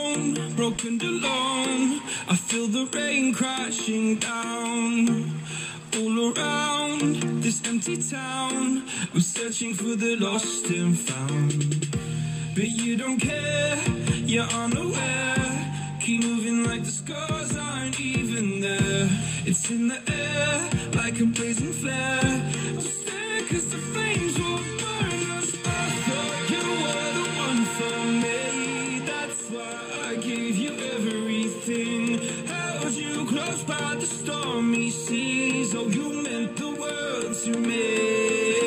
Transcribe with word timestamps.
alone, 0.00 0.54
broken 0.56 1.00
alone. 1.00 2.00
I 2.28 2.36
feel 2.36 2.66
the 2.66 2.86
rain 2.96 3.34
crashing 3.34 4.16
down 4.16 5.32
all 5.96 6.32
around 6.32 7.42
this 7.42 7.60
empty 7.64 7.96
town. 7.96 8.84
I'm 9.12 9.20
searching 9.20 9.74
for 9.74 9.96
the 9.96 10.16
lost 10.16 10.66
and 10.66 10.98
found. 10.98 11.96
But 12.54 12.68
you 12.68 12.96
don't 12.96 13.18
care, 13.18 13.78
you're 14.24 14.44
unaware. 14.44 15.98
Keep 16.00 16.24
moving 16.24 16.64
like 16.64 16.84
the 16.84 16.90
scars 16.90 17.56
aren't 17.56 18.00
even 18.00 18.60
there. 18.60 19.08
It's 19.44 19.70
in 19.70 19.88
the 19.88 20.00
air 20.12 20.70
like 20.94 21.20
a 21.20 21.26
blazing 21.26 21.72
flare. 21.72 22.52
Just 22.74 23.02
stare 23.02 23.42
'cause 23.48 23.66
the 23.70 23.78
flames 23.92 24.38
will 24.38 24.79
stormy 34.10 34.90
seas. 34.90 35.74
Oh, 35.74 35.88
you 35.88 36.22
meant 36.22 36.56
the 36.56 36.68
world 36.68 37.34
to 37.44 37.50
me. 37.58 37.86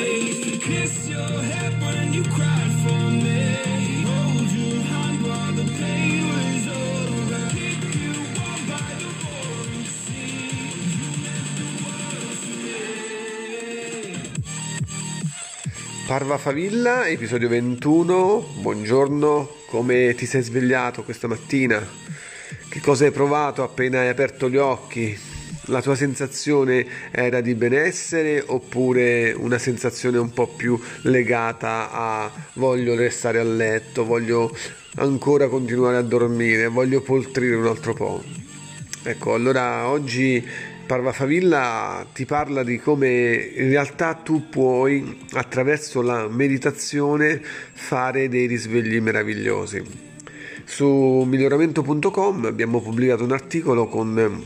I 0.00 0.06
used 0.28 0.44
to 0.44 0.58
kiss 0.58 1.08
your 1.08 1.42
head 1.42 1.80
when 1.80 2.12
you 2.12 2.22
cried 2.24 2.72
for 2.84 3.10
me. 3.10 4.04
Hold 4.04 4.50
your 4.50 4.82
hand 4.82 5.22
while 5.22 5.54
the 5.54 5.64
pain 5.78 6.28
was 6.28 6.66
over. 6.68 7.46
Keep 7.54 7.82
you 7.94 8.14
warm 8.36 8.62
by 8.66 8.90
the 8.98 9.10
roaring 9.22 9.86
sea. 10.04 10.58
You 11.00 11.10
meant 11.24 11.54
the 11.60 11.68
world 11.84 12.38
to 12.44 12.52
me. 12.64 12.82
Parva 16.06 16.36
Favilla, 16.38 17.06
episodio 17.08 17.48
21. 17.48 18.54
Buongiorno, 18.60 19.48
come 19.66 20.14
ti 20.14 20.26
sei 20.26 20.42
svegliato 20.42 21.04
questa 21.04 21.28
mattina? 21.28 22.06
Che 22.68 22.80
cosa 22.80 23.04
hai 23.06 23.10
provato 23.12 23.62
appena 23.62 24.00
hai 24.00 24.08
aperto 24.08 24.50
gli 24.50 24.58
occhi? 24.58 25.27
La 25.68 25.82
tua 25.82 25.94
sensazione 25.94 26.86
era 27.10 27.42
di 27.42 27.54
benessere 27.54 28.42
oppure 28.46 29.32
una 29.32 29.58
sensazione 29.58 30.16
un 30.16 30.32
po' 30.32 30.46
più 30.46 30.80
legata 31.02 31.90
a 31.92 32.32
voglio 32.54 32.96
restare 32.96 33.38
a 33.38 33.44
letto, 33.44 34.06
voglio 34.06 34.50
ancora 34.96 35.48
continuare 35.48 35.98
a 35.98 36.02
dormire, 36.02 36.68
voglio 36.68 37.02
poltrire 37.02 37.54
un 37.54 37.66
altro 37.66 37.92
po'? 37.92 38.22
Ecco, 39.02 39.34
allora 39.34 39.88
oggi 39.88 40.42
Parva 40.86 41.12
Favilla 41.12 42.06
ti 42.14 42.24
parla 42.24 42.62
di 42.62 42.78
come 42.78 43.50
in 43.54 43.68
realtà 43.68 44.14
tu 44.14 44.48
puoi 44.48 45.18
attraverso 45.32 46.00
la 46.00 46.28
meditazione 46.28 47.42
fare 47.42 48.30
dei 48.30 48.46
risvegli 48.46 48.98
meravigliosi. 49.02 49.82
Su 50.64 51.24
miglioramento.com 51.26 52.46
abbiamo 52.46 52.80
pubblicato 52.80 53.22
un 53.22 53.32
articolo 53.32 53.86
con 53.86 54.42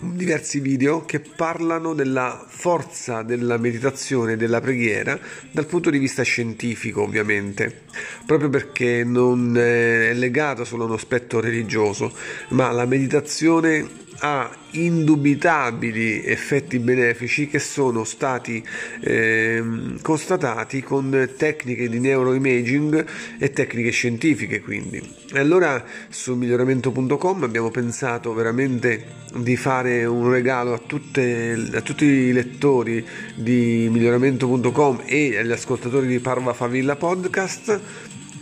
diversi 0.00 0.60
video 0.60 1.04
che 1.04 1.20
parlano 1.20 1.92
della 1.92 2.44
forza 2.46 3.22
della 3.22 3.56
meditazione 3.56 4.32
e 4.32 4.36
della 4.36 4.60
preghiera 4.60 5.18
dal 5.50 5.66
punto 5.66 5.90
di 5.90 5.98
vista 5.98 6.22
scientifico 6.22 7.02
ovviamente. 7.02 7.82
Proprio 8.24 8.48
perché 8.48 9.02
non 9.04 9.56
è 9.56 10.12
legato 10.14 10.64
solo 10.64 10.84
a 10.84 10.86
un 10.86 10.92
aspetto 10.92 11.40
religioso 11.40 12.14
ma 12.50 12.70
la 12.70 12.86
meditazione 12.86 14.06
ha 14.20 14.50
indubitabili 14.70 16.24
effetti 16.24 16.78
benefici 16.78 17.46
che 17.46 17.58
sono 17.58 18.04
stati 18.04 18.62
eh, 19.00 19.62
constatati 20.02 20.82
con 20.82 21.30
tecniche 21.36 21.88
di 21.88 22.00
neuroimaging 22.00 23.06
e 23.38 23.50
tecniche 23.50 23.90
scientifiche 23.90 24.60
quindi. 24.60 25.00
E 25.32 25.38
allora 25.38 25.82
su 26.08 26.34
miglioramento.com 26.34 27.42
abbiamo 27.44 27.70
pensato 27.70 28.32
veramente 28.34 29.26
di 29.36 29.56
fare 29.56 30.04
un 30.04 30.30
regalo 30.30 30.72
a, 30.72 30.78
tutte, 30.78 31.70
a 31.72 31.80
tutti 31.80 32.04
i 32.04 32.32
lettori 32.32 33.06
di 33.34 33.88
miglioramento.com 33.90 35.02
e 35.04 35.38
agli 35.38 35.52
ascoltatori 35.52 36.06
di 36.06 36.18
Parva 36.18 36.52
Favilla 36.52 36.96
Podcast 36.96 37.80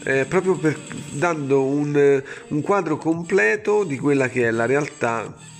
eh, 0.05 0.25
proprio 0.25 0.57
per, 0.57 0.79
dando 1.11 1.65
un, 1.65 2.23
un 2.49 2.61
quadro 2.61 2.97
completo 2.97 3.83
di 3.83 3.99
quella 3.99 4.29
che 4.29 4.47
è 4.47 4.51
la 4.53 4.65
realtà 4.65 5.55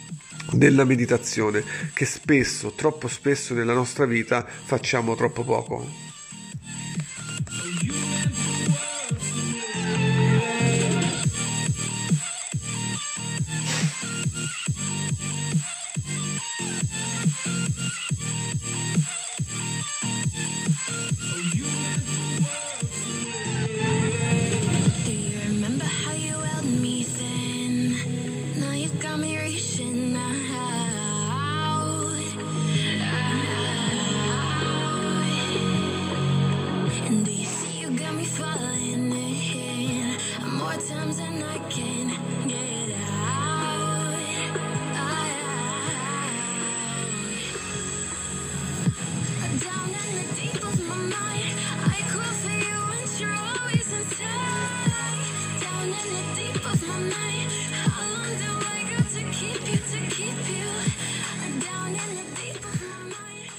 della 0.53 0.85
meditazione 0.85 1.63
che 1.93 2.05
spesso, 2.05 2.73
troppo 2.73 3.09
spesso 3.09 3.55
nella 3.55 3.75
nostra 3.75 4.07
vita 4.07 4.45
facciamo 4.47 5.15
troppo 5.15 5.45
poco. 5.45 6.06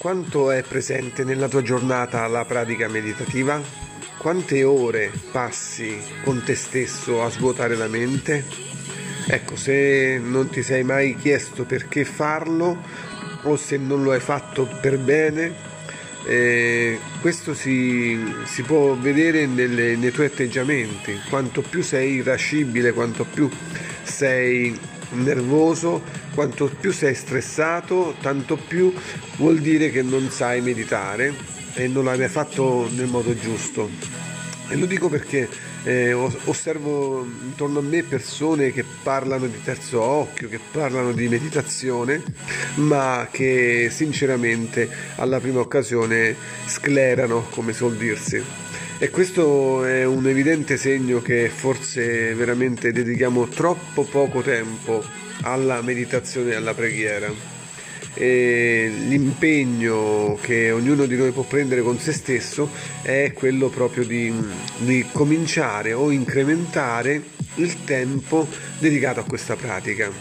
Quanto 0.08 0.52
è 0.52 0.64
presente 0.64 1.26
nella 1.26 1.50
tua 1.50 1.62
giornata 1.62 2.26
la 2.28 2.46
pratica 2.46 2.88
meditativa? 2.88 3.62
Quante 4.18 4.64
ore 4.64 5.12
passi 5.34 5.98
con 6.24 6.42
te 6.46 6.56
stesso 6.56 7.22
a 7.22 7.30
svuotare 7.30 7.76
la 7.76 7.90
mente? 7.90 8.46
Ecco, 9.28 9.58
se 9.58 10.18
non 10.24 10.48
ti 10.48 10.64
sei 10.64 10.86
mai 10.86 11.18
chiesto 11.18 11.66
perché 11.66 12.06
farlo 12.06 12.82
o 13.42 13.58
se 13.58 13.76
non 13.76 14.02
lo 14.02 14.14
hai 14.14 14.22
fatto 14.22 14.66
per 14.80 14.98
bene, 14.98 15.54
eh, 16.26 16.98
questo 17.20 17.54
si, 17.54 18.18
si 18.46 18.62
può 18.62 18.96
vedere 18.96 19.46
nelle- 19.46 19.98
nei 19.98 20.12
tuoi 20.12 20.28
atteggiamenti. 20.28 21.20
Quanto 21.28 21.62
più 21.62 21.84
sei 21.84 22.14
irascibile, 22.14 22.94
quanto 22.94 23.26
più 23.26 23.50
sei 24.04 24.74
nervoso, 25.10 26.02
quanto 26.38 26.70
più 26.80 26.92
sei 26.92 27.16
stressato, 27.16 28.14
tanto 28.22 28.58
più 28.58 28.94
vuol 29.38 29.58
dire 29.58 29.90
che 29.90 30.04
non 30.04 30.30
sai 30.30 30.62
meditare 30.62 31.34
e 31.74 31.88
non 31.88 32.04
l'hai 32.04 32.20
mai 32.20 32.28
fatto 32.28 32.88
nel 32.94 33.08
modo 33.08 33.36
giusto. 33.36 33.90
E 34.70 34.76
lo 34.76 34.86
dico 34.86 35.10
perché 35.10 35.50
eh, 35.84 36.14
os- 36.14 36.38
osservo 36.44 37.26
intorno 37.42 37.80
a 37.80 37.82
me 37.82 38.04
persone 38.04 38.72
che 38.72 38.86
parlano 39.02 39.48
di 39.48 39.60
terzo 39.64 40.00
occhio, 40.00 40.48
che 40.48 40.60
parlano 40.72 41.12
di 41.12 41.28
meditazione, 41.28 42.22
ma 42.76 43.28
che 43.32 43.88
sinceramente 43.90 44.88
alla 45.16 45.40
prima 45.40 45.62
occasione 45.62 46.36
sclerano, 46.68 47.48
come 47.50 47.74
suol 47.74 47.96
dirsi. 47.96 48.40
E 49.00 49.10
questo 49.10 49.84
è 49.86 50.06
un 50.06 50.28
evidente 50.28 50.78
segno 50.78 51.20
che 51.20 51.50
forse 51.50 52.36
veramente 52.36 52.92
dedichiamo 52.92 53.48
troppo 53.48 54.04
poco 54.04 54.42
tempo 54.42 55.26
alla 55.42 55.82
meditazione 55.82 56.52
e 56.52 56.56
alla 56.56 56.74
preghiera 56.74 57.56
e 58.18 58.92
l'impegno 59.08 60.40
che 60.42 60.72
ognuno 60.72 61.06
di 61.06 61.16
noi 61.16 61.32
può 61.32 61.44
prendere 61.44 61.84
con 61.84 62.00
se 62.00 62.12
stesso 62.12 62.70
è 63.04 63.32
quello 63.34 63.70
proprio 63.70 64.06
di, 64.06 64.34
di 64.78 65.06
cominciare 65.12 65.94
o 65.94 66.10
incrementare 66.10 67.22
il 67.56 67.84
tempo 67.84 68.48
dedicato 68.80 69.20
a 69.20 69.24
questa 69.24 69.56
pratica. 69.56 70.12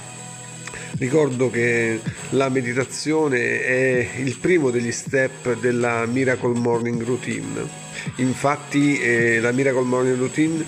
Ricordo 0.98 1.50
che 1.50 2.00
la 2.30 2.48
meditazione 2.48 3.62
è 3.62 4.08
il 4.18 4.36
primo 4.38 4.70
degli 4.70 4.92
step 4.92 5.58
della 5.58 6.06
Miracle 6.06 6.58
Morning 6.58 7.02
Routine. 7.02 7.84
Infatti 8.16 9.00
eh, 9.00 9.40
la 9.40 9.52
Miracle 9.52 9.84
Morning 9.84 10.16
Routine 10.16 10.64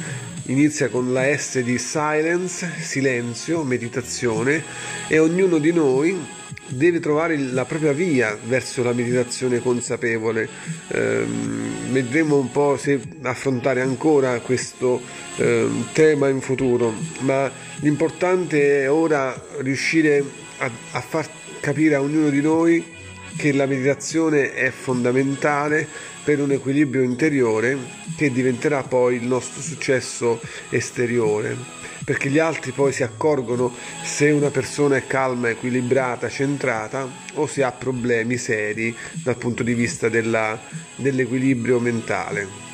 inizia 0.49 0.89
con 0.89 1.13
la 1.13 1.37
S 1.37 1.61
di 1.61 1.79
silence, 1.79 2.71
silenzio, 2.81 3.63
meditazione 3.65 4.63
e 5.09 5.19
ognuno 5.19 5.59
di 5.59 5.73
noi 5.73 6.37
deve 6.67 7.01
trovare 7.01 7.39
la 7.39 7.65
propria 7.65 7.93
via 7.93 8.37
verso 8.45 8.83
la 8.83 8.93
meditazione 8.93 9.61
consapevole. 9.61 10.49
Ehm, 10.89 11.91
vedremo 11.91 12.37
un 12.37 12.51
po' 12.51 12.77
se 12.77 13.01
affrontare 13.23 13.81
ancora 13.81 14.39
questo 14.41 15.01
ehm, 15.37 15.89
tema 15.93 16.29
in 16.29 16.41
futuro, 16.41 16.95
ma 17.21 17.51
l'importante 17.81 18.83
è 18.83 18.91
ora 18.91 19.35
riuscire 19.59 20.23
a, 20.59 20.71
a 20.93 21.01
far 21.01 21.29
capire 21.61 21.95
a 21.95 22.01
ognuno 22.01 22.31
di 22.31 22.41
noi 22.41 22.97
che 23.37 23.53
la 23.53 23.67
meditazione 23.67 24.53
è 24.53 24.71
fondamentale 24.71 25.87
per 26.25 26.41
un 26.41 26.53
equilibrio 26.53 27.03
interiore 27.03 27.79
che 28.17 28.31
diventerà 28.31 28.83
poi 28.83 29.17
il 29.17 29.25
nostro 29.25 29.63
successo 29.63 30.41
esteriore, 30.71 31.57
perché 32.05 32.29
gli 32.29 32.39
altri 32.39 32.73
poi 32.73 32.93
si 32.93 33.03
accorgono 33.03 33.75
se 34.03 34.31
una 34.31 34.51
persona 34.51 34.97
è 34.97 35.07
calma, 35.07 35.49
equilibrata, 35.49 36.29
centrata 36.29 37.09
o 37.35 37.47
se 37.47 37.63
ha 37.63 37.73
problemi 37.73 38.37
seri 38.37 38.95
dal 39.23 39.37
punto 39.37 39.63
di 39.63 39.75
vista 39.75 40.09
della, 40.09 40.61
dell'equilibrio 40.97 41.81
mentale. 41.81 42.68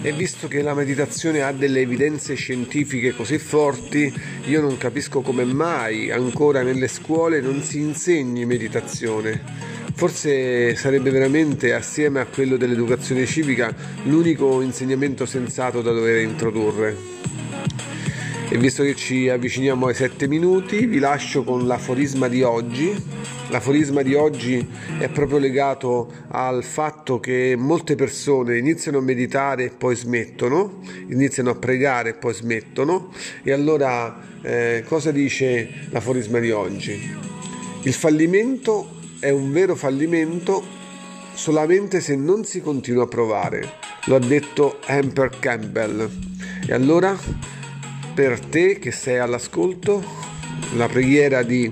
E 0.00 0.12
visto 0.12 0.46
che 0.46 0.62
la 0.62 0.72
meditazione 0.72 1.42
ha 1.42 1.50
delle 1.50 1.80
evidenze 1.80 2.34
scientifiche 2.34 3.12
così 3.12 3.38
forti, 3.38 4.12
io 4.44 4.60
non 4.60 4.78
capisco 4.78 5.20
come 5.20 5.42
mai 5.44 6.12
ancora 6.12 6.62
nelle 6.62 6.86
scuole 6.86 7.40
non 7.40 7.60
si 7.62 7.80
insegni 7.80 8.46
meditazione. 8.46 9.42
Forse 9.94 10.76
sarebbe 10.76 11.10
veramente, 11.10 11.74
assieme 11.74 12.20
a 12.20 12.26
quello 12.26 12.56
dell'educazione 12.56 13.26
civica, 13.26 13.74
l'unico 14.04 14.60
insegnamento 14.60 15.26
sensato 15.26 15.82
da 15.82 15.90
dover 15.90 16.22
introdurre. 16.22 17.17
E 18.50 18.56
visto 18.56 18.82
che 18.82 18.94
ci 18.94 19.28
avviciniamo 19.28 19.88
ai 19.88 19.94
sette 19.94 20.26
minuti, 20.26 20.86
vi 20.86 20.98
lascio 20.98 21.44
con 21.44 21.66
l'aforisma 21.66 22.28
di 22.28 22.42
oggi. 22.42 22.90
L'aforisma 23.50 24.00
di 24.00 24.14
oggi 24.14 24.66
è 24.98 25.10
proprio 25.10 25.36
legato 25.36 26.10
al 26.28 26.64
fatto 26.64 27.20
che 27.20 27.56
molte 27.58 27.94
persone 27.94 28.56
iniziano 28.56 28.98
a 28.98 29.00
meditare 29.02 29.64
e 29.64 29.68
poi 29.68 29.94
smettono, 29.94 30.80
iniziano 31.08 31.50
a 31.50 31.56
pregare 31.56 32.10
e 32.10 32.14
poi 32.14 32.32
smettono. 32.32 33.12
E 33.42 33.52
allora 33.52 34.18
eh, 34.40 34.82
cosa 34.88 35.10
dice 35.10 35.68
l'aforisma 35.90 36.38
di 36.38 36.50
oggi? 36.50 37.16
Il 37.82 37.92
fallimento 37.92 38.96
è 39.20 39.28
un 39.28 39.52
vero 39.52 39.74
fallimento 39.74 40.64
solamente 41.34 42.00
se 42.00 42.16
non 42.16 42.44
si 42.44 42.62
continua 42.62 43.02
a 43.02 43.08
provare. 43.08 43.72
Lo 44.06 44.16
ha 44.16 44.20
detto 44.20 44.78
Amper 44.86 45.38
Campbell. 45.38 46.08
E 46.66 46.72
allora 46.72 47.14
per 48.18 48.40
te 48.40 48.80
che 48.80 48.90
sei 48.90 49.18
all'ascolto 49.18 50.02
la 50.74 50.88
preghiera 50.88 51.44
di 51.44 51.70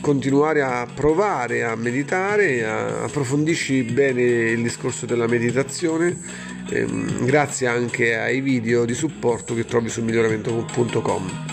continuare 0.00 0.62
a 0.62 0.86
provare 0.86 1.62
a 1.62 1.76
meditare, 1.76 2.64
a, 2.64 3.02
approfondisci 3.02 3.82
bene 3.82 4.22
il 4.22 4.62
discorso 4.62 5.04
della 5.04 5.26
meditazione, 5.26 6.18
ehm, 6.70 7.26
grazie 7.26 7.66
anche 7.66 8.16
ai 8.16 8.40
video 8.40 8.86
di 8.86 8.94
supporto 8.94 9.54
che 9.54 9.66
trovi 9.66 9.90
su 9.90 10.02
miglioramento.com. 10.02 11.44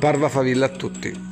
Parva 0.00 0.28
favilla 0.28 0.66
a 0.66 0.70
tutti. 0.70 1.29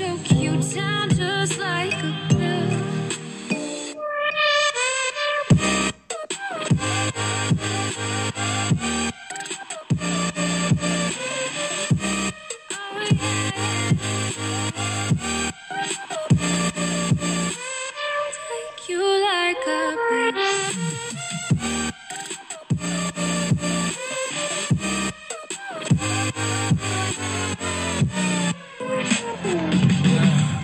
show 0.00 0.29